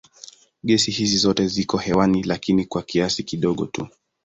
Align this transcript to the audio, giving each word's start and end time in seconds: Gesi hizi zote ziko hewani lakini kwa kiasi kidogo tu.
Gesi 0.63 0.91
hizi 0.91 1.17
zote 1.17 1.47
ziko 1.47 1.77
hewani 1.77 2.23
lakini 2.23 2.65
kwa 2.65 2.83
kiasi 2.83 3.23
kidogo 3.23 3.65
tu. 3.65 3.87